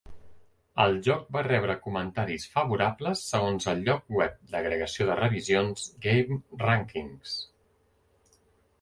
El 0.85 0.95
joc 1.07 1.27
va 1.35 1.43
rebre 1.47 1.75
comentaris 1.83 2.47
"favorables" 2.55 3.23
segons 3.35 3.69
el 3.75 3.85
lloc 3.91 4.11
web 4.19 4.41
d'agregació 4.57 5.09
de 5.13 5.21
revisions 5.23 5.89
GameRankings. 6.11 7.41